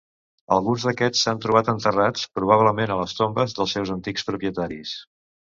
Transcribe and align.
Alguns 0.55 0.85
d'aquests 0.87 1.19
s'han 1.25 1.41
trobat 1.43 1.69
enterrats, 1.73 2.23
probablement 2.39 2.95
a 2.95 2.99
les 3.03 3.15
tombes 3.21 3.55
dels 3.61 3.77
seus 3.79 3.93
antics 3.99 4.27
propietaris. 4.33 4.97